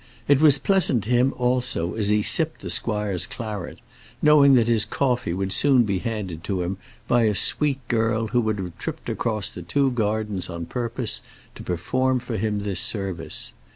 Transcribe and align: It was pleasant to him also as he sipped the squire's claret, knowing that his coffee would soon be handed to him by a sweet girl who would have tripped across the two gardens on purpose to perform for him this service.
It 0.27 0.41
was 0.41 0.57
pleasant 0.57 1.03
to 1.03 1.11
him 1.11 1.31
also 1.37 1.93
as 1.93 2.09
he 2.09 2.23
sipped 2.23 2.61
the 2.61 2.71
squire's 2.71 3.27
claret, 3.27 3.77
knowing 4.19 4.55
that 4.55 4.67
his 4.67 4.83
coffee 4.83 5.31
would 5.31 5.53
soon 5.53 5.83
be 5.83 5.99
handed 5.99 6.43
to 6.45 6.63
him 6.63 6.77
by 7.07 7.25
a 7.25 7.35
sweet 7.35 7.87
girl 7.87 8.29
who 8.29 8.41
would 8.41 8.57
have 8.57 8.75
tripped 8.79 9.09
across 9.09 9.51
the 9.51 9.61
two 9.61 9.91
gardens 9.91 10.49
on 10.49 10.65
purpose 10.65 11.21
to 11.53 11.61
perform 11.61 12.17
for 12.17 12.37
him 12.37 12.61
this 12.61 12.79
service. 12.79 13.53